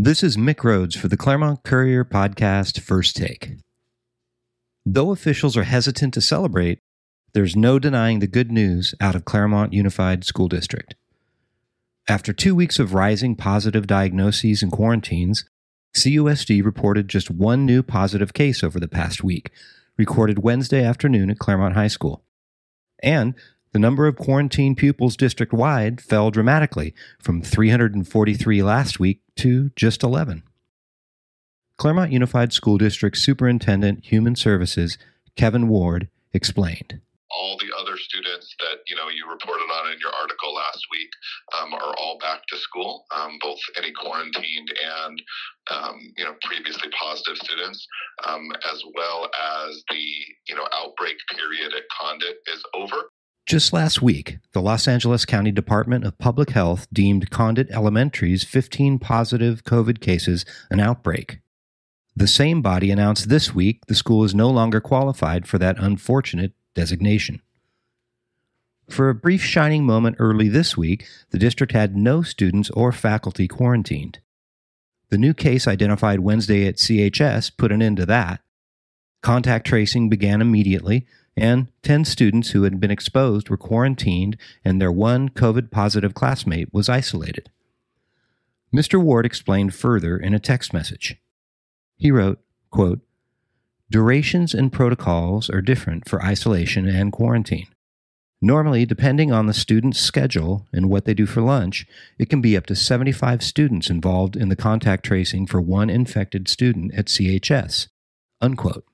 This 0.00 0.22
is 0.22 0.36
Mick 0.36 0.62
Rhodes 0.62 0.94
for 0.94 1.08
the 1.08 1.16
Claremont 1.16 1.64
Courier 1.64 2.04
podcast 2.04 2.78
First 2.78 3.16
Take. 3.16 3.56
Though 4.86 5.10
officials 5.10 5.56
are 5.56 5.64
hesitant 5.64 6.14
to 6.14 6.20
celebrate, 6.20 6.78
there's 7.32 7.56
no 7.56 7.80
denying 7.80 8.20
the 8.20 8.28
good 8.28 8.52
news 8.52 8.94
out 9.00 9.16
of 9.16 9.24
Claremont 9.24 9.72
Unified 9.72 10.22
School 10.22 10.46
District. 10.46 10.94
After 12.08 12.32
two 12.32 12.54
weeks 12.54 12.78
of 12.78 12.94
rising 12.94 13.34
positive 13.34 13.88
diagnoses 13.88 14.62
and 14.62 14.70
quarantines, 14.70 15.44
CUSD 15.96 16.64
reported 16.64 17.08
just 17.08 17.28
one 17.28 17.66
new 17.66 17.82
positive 17.82 18.32
case 18.32 18.62
over 18.62 18.78
the 18.78 18.86
past 18.86 19.24
week, 19.24 19.50
recorded 19.96 20.44
Wednesday 20.44 20.84
afternoon 20.84 21.28
at 21.28 21.40
Claremont 21.40 21.74
High 21.74 21.88
School. 21.88 22.22
And 23.02 23.34
the 23.72 23.78
number 23.78 24.06
of 24.06 24.16
quarantine 24.16 24.74
pupils 24.74 25.16
district 25.16 25.52
wide 25.52 26.00
fell 26.00 26.30
dramatically 26.30 26.94
from 27.20 27.42
343 27.42 28.62
last 28.62 28.98
week 28.98 29.20
to 29.36 29.70
just 29.76 30.02
11. 30.02 30.42
Claremont 31.78 32.10
Unified 32.10 32.52
School 32.52 32.76
District 32.76 33.16
Superintendent 33.16 34.04
Human 34.06 34.34
Services 34.34 34.98
Kevin 35.36 35.68
Ward 35.68 36.08
explained. 36.32 37.00
All 37.30 37.56
the 37.60 37.70
other 37.78 37.96
students 37.96 38.56
that 38.58 38.78
you 38.88 38.96
know 38.96 39.08
you 39.08 39.30
reported 39.30 39.68
on 39.70 39.92
in 39.92 39.98
your 40.00 40.10
article 40.20 40.52
last 40.54 40.84
week 40.90 41.10
um, 41.60 41.74
are 41.74 41.94
all 41.96 42.18
back 42.18 42.40
to 42.48 42.56
school. 42.56 43.04
Um, 43.14 43.38
both 43.40 43.60
any 43.76 43.92
quarantined 43.92 44.72
and 45.04 45.22
um, 45.70 46.00
you 46.16 46.24
know 46.24 46.34
previously 46.42 46.88
positive 46.98 47.36
students, 47.36 47.86
um, 48.26 48.50
as 48.72 48.82
well 48.96 49.30
as 49.38 49.84
the 49.90 50.04
you 50.48 50.56
know 50.56 50.66
outbreak 50.74 51.16
period 51.30 51.74
at 51.74 51.84
Condit 52.00 52.38
is 52.48 52.64
over. 52.74 53.12
Just 53.48 53.72
last 53.72 54.02
week, 54.02 54.40
the 54.52 54.60
Los 54.60 54.86
Angeles 54.86 55.24
County 55.24 55.50
Department 55.50 56.04
of 56.04 56.18
Public 56.18 56.50
Health 56.50 56.86
deemed 56.92 57.30
Condit 57.30 57.66
Elementary's 57.70 58.44
15 58.44 58.98
positive 58.98 59.64
COVID 59.64 60.02
cases 60.02 60.44
an 60.70 60.80
outbreak. 60.80 61.40
The 62.14 62.26
same 62.26 62.60
body 62.60 62.90
announced 62.90 63.30
this 63.30 63.54
week 63.54 63.86
the 63.86 63.94
school 63.94 64.22
is 64.22 64.34
no 64.34 64.50
longer 64.50 64.82
qualified 64.82 65.48
for 65.48 65.56
that 65.60 65.78
unfortunate 65.78 66.52
designation. 66.74 67.40
For 68.86 69.08
a 69.08 69.14
brief 69.14 69.42
shining 69.42 69.86
moment 69.86 70.16
early 70.18 70.50
this 70.50 70.76
week, 70.76 71.06
the 71.30 71.38
district 71.38 71.72
had 71.72 71.96
no 71.96 72.20
students 72.20 72.68
or 72.72 72.92
faculty 72.92 73.48
quarantined. 73.48 74.18
The 75.08 75.16
new 75.16 75.32
case 75.32 75.66
identified 75.66 76.20
Wednesday 76.20 76.66
at 76.66 76.76
CHS 76.76 77.56
put 77.56 77.72
an 77.72 77.80
end 77.80 77.96
to 77.96 78.04
that. 78.04 78.42
Contact 79.22 79.66
tracing 79.66 80.10
began 80.10 80.42
immediately, 80.42 81.06
and 81.40 81.68
10 81.82 82.04
students 82.04 82.50
who 82.50 82.64
had 82.64 82.80
been 82.80 82.90
exposed 82.90 83.48
were 83.48 83.56
quarantined, 83.56 84.36
and 84.64 84.80
their 84.80 84.92
one 84.92 85.28
COVID 85.28 85.70
positive 85.70 86.14
classmate 86.14 86.72
was 86.72 86.88
isolated. 86.88 87.50
Mr. 88.74 89.00
Ward 89.00 89.24
explained 89.24 89.74
further 89.74 90.16
in 90.16 90.34
a 90.34 90.38
text 90.38 90.72
message. 90.72 91.16
He 91.96 92.10
wrote, 92.10 92.40
quote, 92.70 93.00
Durations 93.90 94.52
and 94.52 94.72
protocols 94.72 95.48
are 95.48 95.62
different 95.62 96.08
for 96.08 96.22
isolation 96.22 96.86
and 96.86 97.10
quarantine. 97.10 97.68
Normally, 98.40 98.86
depending 98.86 99.32
on 99.32 99.46
the 99.46 99.54
student's 99.54 99.98
schedule 99.98 100.66
and 100.72 100.88
what 100.88 101.06
they 101.06 101.14
do 101.14 101.26
for 101.26 101.40
lunch, 101.40 101.86
it 102.18 102.28
can 102.28 102.40
be 102.40 102.56
up 102.56 102.66
to 102.66 102.76
75 102.76 103.42
students 103.42 103.90
involved 103.90 104.36
in 104.36 104.48
the 104.48 104.54
contact 104.54 105.04
tracing 105.04 105.46
for 105.46 105.60
one 105.60 105.90
infected 105.90 106.46
student 106.46 106.94
at 106.94 107.06
CHS. 107.06 107.88
Unquote. 108.40 108.84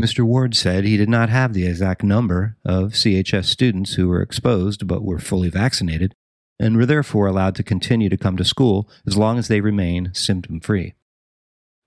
Mr. 0.00 0.24
Ward 0.24 0.56
said 0.56 0.84
he 0.84 0.96
did 0.96 1.08
not 1.08 1.28
have 1.28 1.52
the 1.52 1.66
exact 1.66 2.02
number 2.02 2.56
of 2.64 2.92
CHS 2.92 3.44
students 3.44 3.94
who 3.94 4.08
were 4.08 4.22
exposed 4.22 4.86
but 4.88 5.04
were 5.04 5.20
fully 5.20 5.48
vaccinated 5.48 6.14
and 6.58 6.76
were 6.76 6.86
therefore 6.86 7.26
allowed 7.26 7.54
to 7.56 7.62
continue 7.62 8.08
to 8.08 8.16
come 8.16 8.36
to 8.36 8.44
school 8.44 8.88
as 9.06 9.16
long 9.16 9.38
as 9.38 9.48
they 9.48 9.60
remain 9.60 10.10
symptom 10.12 10.60
free. 10.60 10.94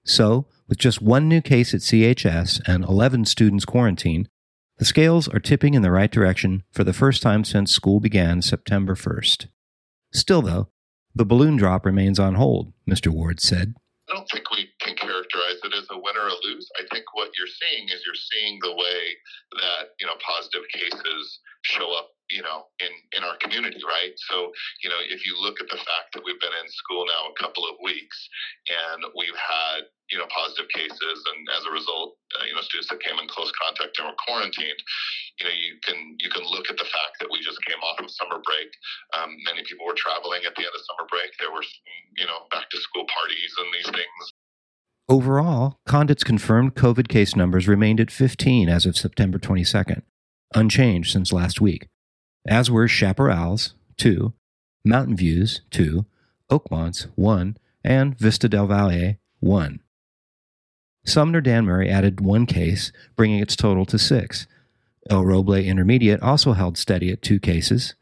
So, 0.06 0.48
with 0.70 0.78
just 0.78 1.02
one 1.02 1.28
new 1.28 1.42
case 1.42 1.74
at 1.74 1.82
CHS 1.82 2.62
and 2.66 2.86
11 2.86 3.26
students 3.26 3.66
quarantined, 3.66 4.30
the 4.78 4.86
scales 4.86 5.28
are 5.28 5.40
tipping 5.40 5.74
in 5.74 5.82
the 5.82 5.92
right 5.92 6.12
direction 6.12 6.64
for 6.72 6.84
the 6.84 6.94
first 6.94 7.22
time 7.22 7.44
since 7.44 7.72
school 7.72 8.00
began 8.00 8.42
September 8.42 8.96
1st. 8.96 9.48
Still, 10.14 10.42
though, 10.42 10.70
the 11.16 11.26
balloon 11.26 11.58
drop 11.58 11.86
remains 11.86 12.20
on 12.20 12.36
hold, 12.36 12.72
Mr. 12.90 13.08
Ward 13.08 13.40
said. 13.42 13.74
I 14.10 14.14
don't 14.14 14.30
think 14.30 14.50
we 14.52 14.70
characterize 15.28 15.60
it 15.64 15.74
as 15.76 15.88
a 15.92 15.98
win 15.98 16.18
or 16.18 16.28
a 16.28 16.38
lose. 16.44 16.70
I 16.80 16.84
think 16.92 17.06
what 17.14 17.32
you're 17.38 17.52
seeing 17.52 17.90
is 17.90 18.04
you're 18.06 18.16
seeing 18.16 18.60
the 18.62 18.76
way 18.76 19.02
that 19.60 19.96
you 20.00 20.08
know 20.08 20.16
positive 20.24 20.68
cases 20.72 21.40
show 21.64 21.92
up 21.98 22.12
you 22.30 22.42
know 22.42 22.68
in 22.80 22.92
in 23.16 23.24
our 23.24 23.38
community 23.38 23.80
right? 23.84 24.14
So 24.32 24.52
you 24.84 24.90
know 24.90 25.00
if 25.02 25.26
you 25.26 25.36
look 25.40 25.60
at 25.62 25.70
the 25.70 25.80
fact 25.80 26.14
that 26.14 26.24
we've 26.24 26.40
been 26.40 26.56
in 26.56 26.70
school 26.70 27.06
now 27.06 27.32
a 27.32 27.40
couple 27.40 27.64
of 27.66 27.76
weeks 27.84 28.18
and 28.68 29.04
we've 29.16 29.38
had 29.38 29.88
you 30.12 30.18
know 30.18 30.28
positive 30.32 30.72
cases 30.72 31.18
and 31.36 31.40
as 31.56 31.64
a 31.68 31.72
result 31.72 32.16
uh, 32.40 32.46
you 32.48 32.56
know 32.56 32.64
students 32.64 32.88
that 32.90 33.04
came 33.04 33.20
in 33.20 33.28
close 33.28 33.52
contact 33.60 34.00
and 34.00 34.08
were 34.08 34.24
quarantined 34.24 34.82
you 35.40 35.44
know 35.46 35.56
you 35.56 35.76
can 35.84 35.98
you 36.20 36.30
can 36.32 36.44
look 36.48 36.72
at 36.72 36.80
the 36.80 36.88
fact 36.88 37.20
that 37.20 37.32
we 37.32 37.44
just 37.44 37.60
came 37.68 37.80
off 37.84 38.00
of 38.00 38.10
summer 38.12 38.40
break. 38.44 38.70
Um, 39.16 39.36
many 39.46 39.64
people 39.68 39.86
were 39.86 39.98
traveling 39.98 40.44
at 40.48 40.56
the 40.56 40.64
end 40.66 40.74
of 40.74 40.84
summer 40.88 41.08
break. 41.12 41.32
There 41.38 41.52
were 41.52 41.66
you 42.16 42.26
know 42.26 42.48
back 42.50 42.70
to 42.72 42.78
school 42.80 43.06
parties 43.12 43.52
and 43.60 43.70
these 43.74 43.92
things 43.92 44.24
Overall, 45.10 45.80
Condit's 45.88 46.24
confirmed 46.24 46.76
COVID 46.76 47.08
case 47.08 47.36
numbers 47.36 47.68
remained 47.68 48.00
at 48.00 48.12
15 48.12 48.68
as 48.68 48.86
of 48.86 48.98
September 48.98 49.40
22nd, 49.40 50.02
unchanged 50.54 51.12
since 51.12 51.32
last 51.32 51.62
week 51.62 51.88
as 52.48 52.72
were 52.72 52.88
Chaparral's, 52.88 53.74
2, 53.98 54.34
Mountain 54.86 55.18
View's, 55.18 55.62
2, 55.72 56.06
Oakmont's, 56.50 57.08
1, 57.16 57.58
and 57.84 58.18
Vista 58.18 58.48
del 58.48 58.68
Valle, 58.68 59.16
1. 59.42 59.80
Sumner 61.06 61.42
Danbury 61.42 61.90
added 61.90 62.22
one 62.22 62.46
case, 62.46 62.92
bringing 63.16 63.40
its 63.40 63.56
total 63.56 63.86
to 63.86 63.98
six. 63.98 64.46
El 65.10 65.24
Roble 65.24 65.66
Intermediate 65.66 66.22
also 66.22 66.54
held 66.54 66.78
steady 66.78 67.12
at 67.12 67.22
two 67.22 67.40
cases. 67.40 67.96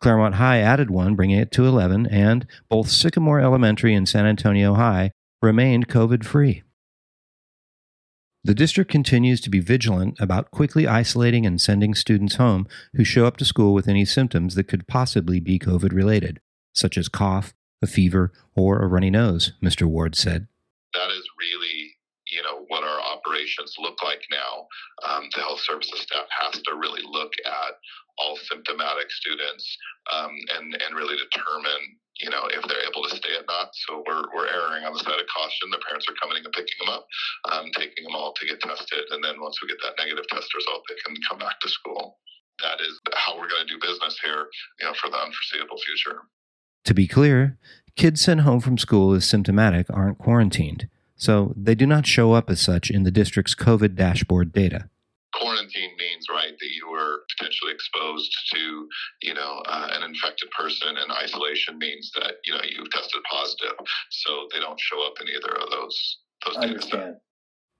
Claremont 0.00 0.36
High 0.36 0.60
added 0.60 0.90
one, 0.90 1.14
bringing 1.14 1.38
it 1.38 1.50
to 1.52 1.66
11, 1.66 2.06
and 2.06 2.46
both 2.70 2.88
Sycamore 2.88 3.40
Elementary 3.40 3.94
and 3.94 4.08
San 4.08 4.24
Antonio 4.24 4.74
High 4.74 5.12
remained 5.40 5.88
COVID 5.88 6.24
free. 6.24 6.62
The 8.44 8.54
district 8.54 8.90
continues 8.90 9.40
to 9.42 9.50
be 9.50 9.60
vigilant 9.60 10.16
about 10.20 10.50
quickly 10.50 10.86
isolating 10.86 11.44
and 11.44 11.60
sending 11.60 11.94
students 11.94 12.36
home 12.36 12.66
who 12.94 13.04
show 13.04 13.26
up 13.26 13.36
to 13.38 13.44
school 13.44 13.74
with 13.74 13.88
any 13.88 14.04
symptoms 14.04 14.54
that 14.54 14.68
could 14.68 14.86
possibly 14.86 15.40
be 15.40 15.58
COVID 15.58 15.92
related, 15.92 16.40
such 16.72 16.96
as 16.96 17.08
cough, 17.08 17.52
a 17.82 17.86
fever, 17.86 18.32
or 18.54 18.78
a 18.78 18.86
runny 18.86 19.10
nose, 19.10 19.52
Mr. 19.62 19.86
Ward 19.86 20.14
said. 20.14 20.46
That 20.94 21.10
is 21.10 21.28
really, 21.38 21.96
you 22.30 22.42
know, 22.42 22.64
what 22.68 22.84
our 22.84 23.00
operations 23.00 23.74
look 23.78 24.02
like 24.02 24.22
now. 24.30 24.66
Um, 25.06 25.28
the 25.34 25.42
health 25.42 25.60
services 25.60 26.00
staff 26.00 26.26
has 26.40 26.62
to 26.62 26.76
really 26.76 27.02
look 27.04 27.32
at 27.44 27.74
all 28.18 28.36
symptomatic 28.36 29.10
students 29.10 29.76
um, 30.12 30.30
and, 30.56 30.74
and 30.74 30.96
really 30.96 31.16
determine 31.16 31.98
you 32.20 32.30
know, 32.30 32.46
if 32.50 32.62
they're 32.66 32.86
able 32.86 33.02
to 33.06 33.14
stay 33.14 33.34
at 33.38 33.46
not. 33.46 33.70
So 33.86 34.02
we're, 34.06 34.22
we're 34.34 34.48
erring 34.48 34.84
on 34.84 34.92
the 34.92 34.98
side 34.98 35.18
of 35.18 35.26
caution. 35.30 35.70
The 35.70 35.82
parents 35.86 36.06
are 36.08 36.18
coming 36.20 36.42
and 36.42 36.52
picking 36.52 36.78
them 36.80 36.90
up, 36.90 37.06
um, 37.50 37.70
taking 37.74 38.04
them 38.04 38.14
all 38.14 38.32
to 38.34 38.46
get 38.46 38.60
tested. 38.60 39.04
And 39.10 39.22
then 39.22 39.40
once 39.40 39.58
we 39.62 39.68
get 39.68 39.78
that 39.82 39.94
negative 39.98 40.26
test 40.28 40.52
result, 40.54 40.82
they 40.88 40.96
can 41.04 41.14
come 41.28 41.38
back 41.38 41.60
to 41.60 41.68
school. 41.68 42.18
That 42.60 42.80
is 42.80 42.98
how 43.14 43.38
we're 43.38 43.48
going 43.48 43.66
to 43.66 43.72
do 43.72 43.78
business 43.80 44.18
here, 44.22 44.46
you 44.80 44.86
know, 44.86 44.94
for 44.94 45.10
the 45.10 45.16
unforeseeable 45.16 45.78
future. 45.78 46.26
To 46.84 46.94
be 46.94 47.06
clear, 47.06 47.56
kids 47.96 48.20
sent 48.20 48.40
home 48.40 48.60
from 48.60 48.78
school 48.78 49.14
as 49.14 49.24
symptomatic 49.24 49.86
aren't 49.90 50.18
quarantined, 50.18 50.88
so 51.14 51.52
they 51.56 51.74
do 51.74 51.86
not 51.86 52.06
show 52.06 52.32
up 52.32 52.50
as 52.50 52.60
such 52.60 52.90
in 52.90 53.04
the 53.04 53.10
district's 53.10 53.54
COVID 53.54 53.94
dashboard 53.94 54.52
data 54.52 54.90
quarantine 55.38 55.94
means 55.98 56.26
right 56.28 56.56
that 56.58 56.70
you 56.74 56.87
were 57.18 57.24
potentially 57.36 57.72
exposed 57.72 58.34
to 58.54 58.88
you 59.22 59.34
know 59.34 59.62
uh, 59.66 59.88
an 59.92 60.02
infected 60.02 60.50
person 60.50 60.96
and 60.96 61.10
isolation 61.12 61.78
means 61.78 62.10
that 62.14 62.34
you 62.44 62.52
know 62.52 62.60
you've 62.62 62.90
tested 62.90 63.20
positive 63.30 63.74
so 64.10 64.48
they 64.52 64.60
don't 64.60 64.80
show 64.80 65.06
up 65.06 65.14
in 65.20 65.28
either 65.28 65.54
of 65.62 65.70
those 65.70 66.18
those 66.46 66.56
I 66.56 66.66
understand. 66.66 67.16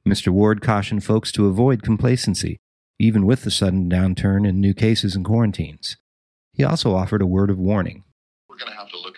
Mr. 0.07 0.29
Ward 0.29 0.63
cautioned 0.63 1.05
folks 1.05 1.31
to 1.33 1.47
avoid 1.47 1.83
complacency, 1.83 2.59
even 2.99 3.27
with 3.27 3.43
the 3.43 3.51
sudden 3.51 3.91
downturn 3.91 4.49
in 4.49 4.61
new 4.61 4.73
cases 4.73 5.15
and 5.15 5.25
quarantines. 5.25 5.97
He 6.55 6.65
also 6.65 6.95
offered 6.95 7.21
a 7.21 7.27
word 7.27 7.51
of 7.51 7.59
warning. 7.59 8.05
We're 8.49 8.57
going 8.57 8.73
to 8.73 8.79
have 8.79 8.89
to 8.91 8.99
look 8.99 9.18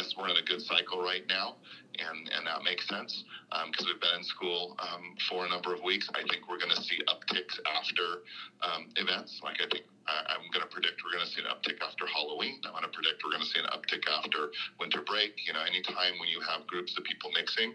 Yes, 0.00 0.14
we're 0.16 0.30
in 0.30 0.36
a 0.38 0.42
good 0.42 0.62
cycle 0.62 1.02
right 1.02 1.24
now 1.28 1.56
and, 2.00 2.30
and 2.32 2.46
that 2.46 2.62
makes 2.64 2.86
sense 2.88 3.24
because 3.66 3.84
um, 3.84 3.92
we've 3.92 4.00
been 4.00 4.18
in 4.18 4.24
school 4.24 4.76
um, 4.78 5.16
for 5.28 5.44
a 5.44 5.48
number 5.48 5.74
of 5.74 5.82
weeks. 5.82 6.08
I 6.14 6.22
think 6.30 6.48
we're 6.48 6.58
going 6.58 6.72
to 6.72 6.82
see 6.82 6.98
upticks 7.08 7.58
after 7.66 8.24
um, 8.62 8.88
events. 8.96 9.40
Like 9.42 9.60
I 9.60 9.68
think 9.68 9.84
I, 10.06 10.34
am 10.38 10.48
going 10.52 10.62
to 10.62 10.72
predict 10.72 11.02
we're 11.04 11.16
going 11.16 11.26
to 11.26 11.32
see 11.32 11.42
an 11.42 11.50
uptick 11.50 11.82
after 11.84 12.06
Halloween. 12.06 12.60
I'm 12.64 12.72
going 12.72 12.88
to 12.88 12.94
predict 12.94 13.22
we're 13.24 13.34
going 13.34 13.44
to 13.44 13.50
see 13.50 13.60
an 13.60 13.68
uptick 13.74 14.06
after 14.08 14.54
winter 14.78 15.02
break. 15.02 15.34
You 15.46 15.52
know, 15.52 15.62
anytime 15.62 16.16
when 16.18 16.28
you 16.28 16.40
have 16.40 16.66
groups 16.66 16.96
of 16.96 17.04
people 17.04 17.30
mixing, 17.34 17.74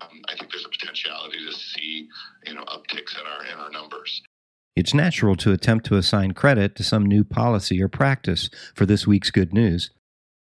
um, 0.00 0.22
I 0.28 0.36
think 0.36 0.50
there's 0.50 0.66
a 0.66 0.72
potentiality 0.72 1.38
to 1.44 1.52
see 1.52 2.08
you 2.46 2.54
know 2.54 2.64
upticks 2.64 3.14
in 3.14 3.24
our 3.26 3.44
in 3.46 3.56
our 3.60 3.70
numbers. 3.70 4.22
It's 4.76 4.94
natural 4.94 5.36
to 5.36 5.52
attempt 5.52 5.86
to 5.86 5.96
assign 5.96 6.32
credit 6.32 6.74
to 6.76 6.84
some 6.84 7.04
new 7.04 7.24
policy 7.24 7.82
or 7.82 7.88
practice 7.88 8.48
for 8.74 8.86
this 8.86 9.06
week's 9.06 9.30
good 9.30 9.52
news. 9.52 9.90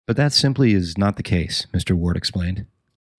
But 0.08 0.16
that 0.16 0.32
simply 0.32 0.72
is 0.72 0.96
not 0.96 1.20
the 1.20 1.22
case, 1.22 1.69
Mr. 1.69 1.93
Ward 1.93 2.16
explained. 2.16 2.64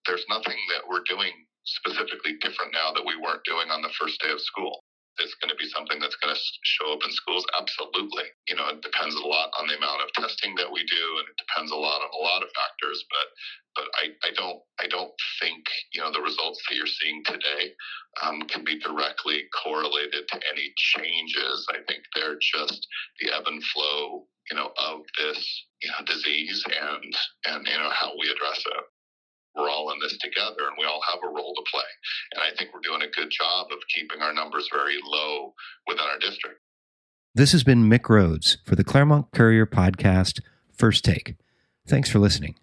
There's 0.10 0.26
nothing 0.28 0.58
that 0.74 0.90
we're 0.90 1.06
doing 1.06 1.30
specifically 1.62 2.42
different 2.42 2.74
now 2.74 2.90
that 2.98 3.06
we 3.06 3.14
weren't 3.14 3.46
doing 3.46 3.70
on 3.70 3.84
the 3.86 3.94
first 4.02 4.20
day 4.26 4.34
of 4.34 4.42
school. 4.42 4.82
It's 5.22 5.38
going 5.38 5.54
to 5.54 5.62
be 5.62 5.70
something 5.70 6.00
that's 6.02 6.18
going 6.18 6.34
to 6.34 6.42
show 6.66 6.90
up 6.90 7.06
in 7.06 7.12
schools. 7.14 7.46
Absolutely. 7.62 8.26
You 8.50 8.56
know, 8.56 8.74
it 8.74 8.82
depends 8.82 9.14
a 9.14 9.22
lot 9.22 9.54
on 9.60 9.68
the 9.68 9.78
amount 9.78 10.02
of 10.02 10.10
testing 10.18 10.56
that 10.58 10.72
we 10.72 10.82
do, 10.90 11.06
and 11.22 11.30
it 11.30 11.38
depends 11.38 11.70
a 11.70 11.78
lot 11.78 12.02
on 12.02 12.10
a 12.10 12.24
lot 12.26 12.42
of 12.42 12.50
factors. 12.58 13.06
But, 13.06 13.28
but 13.78 13.86
I, 13.94 14.06
I 14.26 14.32
don't, 14.34 14.58
I 14.82 14.88
don't 14.90 15.14
think 15.46 15.62
you 15.94 16.02
know 16.02 16.10
the 16.10 16.26
results 16.26 16.58
that 16.66 16.74
you're 16.74 16.90
seeing 16.90 17.22
today 17.22 17.78
um, 18.26 18.50
can 18.50 18.66
be 18.66 18.82
directly 18.82 19.46
correlated 19.54 20.26
to 20.26 20.42
any 20.50 20.74
changes. 20.98 21.68
I 21.70 21.86
think 21.86 22.02
they're 22.16 22.42
just 22.42 22.82
the 23.22 23.30
ebb 23.30 23.46
and 23.46 23.62
flow, 23.62 24.26
you 24.50 24.58
know, 24.58 24.72
of 24.78 25.02
this 25.18 25.66
you 25.82 25.90
know 25.90 26.06
disease 26.06 26.64
and 26.66 27.16
and 27.46 27.68
you 27.68 27.78
know 27.78 27.90
how 27.92 28.12
we 28.20 28.30
address 28.30 28.60
it 28.66 28.84
we're 29.56 29.70
all 29.70 29.92
in 29.92 30.00
this 30.02 30.18
together 30.18 30.68
and 30.68 30.78
we 30.78 30.86
all 30.86 31.02
have 31.10 31.20
a 31.24 31.28
role 31.28 31.54
to 31.56 31.64
play. 31.72 31.84
And 32.34 32.44
I 32.44 32.56
think 32.56 32.72
we're 32.74 32.82
doing 32.82 33.02
a 33.02 33.12
good 33.12 33.30
job 33.30 33.68
of 33.72 33.80
keeping 33.94 34.22
our 34.22 34.34
numbers 34.34 34.70
very 34.72 34.98
low 35.04 35.54
within 35.88 36.06
our 36.06 36.20
district. 36.20 36.60
This 37.36 37.52
has 37.52 37.64
been 37.64 37.90
Mick 37.90 38.10
Rhodes 38.10 38.58
for 38.66 38.76
the 38.76 38.84
Claremont 38.84 39.28
Courier 39.34 39.66
podcast, 39.66 40.42
First 40.76 41.06
Take. 41.06 41.36
Thanks 41.88 42.10
for 42.10 42.20
listening. 42.20 42.56